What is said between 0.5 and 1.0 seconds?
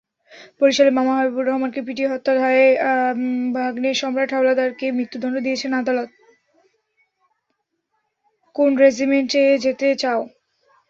কোন